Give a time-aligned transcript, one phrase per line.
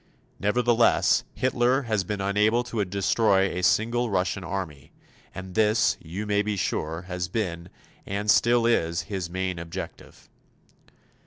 [0.39, 4.91] Nevertheless, Hitler has been unable to destroy a single Russian Army;
[5.35, 7.69] and this, you may be sure, has been,
[8.07, 10.27] and still is, his main objective.